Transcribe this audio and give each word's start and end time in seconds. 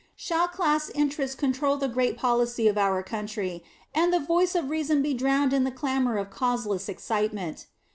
Shall 0.15 0.47
class 0.47 0.89
interests 0.89 1.35
control 1.35 1.77
the 1.77 1.87
great 1.87 2.17
policy 2.17 2.67
of 2.67 2.75
our 2.75 3.03
country, 3.03 3.63
and 3.93 4.11
the 4.11 4.19
voice 4.19 4.55
of 4.55 4.71
reason 4.71 5.03
be 5.03 5.13
drowned 5.13 5.53
in 5.53 5.63
the 5.63 5.69
clamor 5.69 6.17
of 6.17 6.31
causeless 6.31 6.89
excitement? 6.89 7.67